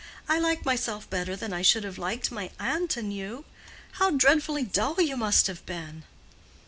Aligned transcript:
I 0.27 0.39
like 0.39 0.65
myself 0.65 1.07
better 1.11 1.35
than 1.35 1.53
I 1.53 1.61
should 1.61 1.83
have 1.83 1.99
liked 1.99 2.31
my 2.31 2.49
aunt 2.59 2.97
and 2.97 3.13
you. 3.13 3.45
How 3.99 4.09
dreadfully 4.09 4.63
dull 4.63 4.99
you 4.99 5.15
must 5.15 5.45
have 5.45 5.63
been!" 5.67 6.05